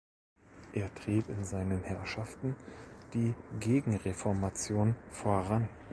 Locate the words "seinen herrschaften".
1.43-2.55